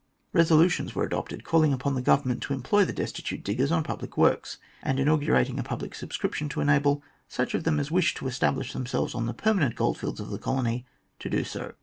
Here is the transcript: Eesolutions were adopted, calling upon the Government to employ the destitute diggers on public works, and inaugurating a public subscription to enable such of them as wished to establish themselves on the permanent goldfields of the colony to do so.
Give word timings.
Eesolutions 0.33 0.95
were 0.95 1.03
adopted, 1.03 1.43
calling 1.43 1.71
upon 1.73 1.93
the 1.93 2.01
Government 2.01 2.41
to 2.41 2.53
employ 2.53 2.83
the 2.83 2.91
destitute 2.91 3.43
diggers 3.43 3.71
on 3.71 3.83
public 3.83 4.17
works, 4.17 4.57
and 4.81 4.99
inaugurating 4.99 5.59
a 5.59 5.63
public 5.63 5.93
subscription 5.93 6.49
to 6.49 6.59
enable 6.59 7.03
such 7.27 7.53
of 7.53 7.65
them 7.65 7.79
as 7.79 7.91
wished 7.91 8.17
to 8.17 8.27
establish 8.27 8.73
themselves 8.73 9.13
on 9.13 9.27
the 9.27 9.33
permanent 9.35 9.75
goldfields 9.75 10.19
of 10.19 10.31
the 10.31 10.39
colony 10.39 10.87
to 11.19 11.29
do 11.29 11.43
so. 11.43 11.75